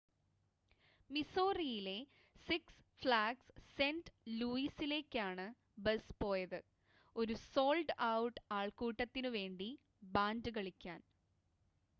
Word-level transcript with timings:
മിസോറിയിലെ 1.09 1.97
Six 2.47 2.71
Flags 3.01 3.45
Saint 3.75 4.09
ലൂയിസിലേക്കാണ് 4.39 5.45
bus 5.79 6.17
പോയത് 6.21 6.59
ഒരു 7.15 7.35
സോൾഡ് 7.45 7.97
ഔട്ട് 8.11 8.41
ആൾക്കൂട്ടത്തിനുവേണ്ടി 8.53 9.71
ബാൻഡ് 10.11 10.55
കളിക്കാൻ 10.57 10.99